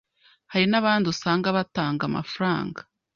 Hari 0.51 0.65
n’ahandi 0.69 1.05
usanga 1.13 1.55
batanga 1.57 2.01
amafaranga 2.09 2.79